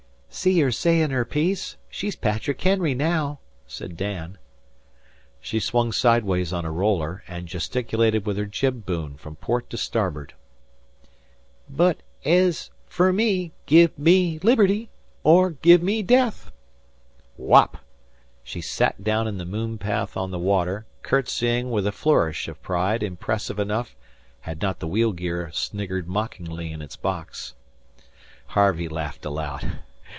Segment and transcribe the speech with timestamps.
[0.33, 1.75] "See her sayin' her piece.
[1.89, 4.37] She's Patrick Henry naow," said Dan.
[5.41, 9.77] She swung sideways on a roller, and gesticulated with her jib boom from port to
[9.77, 10.33] starboard.
[11.69, 14.89] "But ez fer me, give me liberty
[15.25, 16.49] er give me death!"
[17.35, 17.77] Wop!
[18.41, 22.63] She sat down in the moon path on the water, courtesying with a flourish of
[22.63, 23.97] pride impressive enough
[24.39, 27.53] had not the wheel gear sniggered mockingly in its box.
[28.47, 29.79] Harvey laughed aloud.